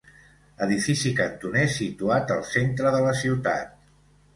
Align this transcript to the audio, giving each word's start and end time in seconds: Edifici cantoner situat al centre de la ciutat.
Edifici 0.67 1.11
cantoner 1.21 1.67
situat 1.75 2.37
al 2.39 2.45
centre 2.57 2.99
de 3.01 3.07
la 3.09 3.17
ciutat. 3.25 3.83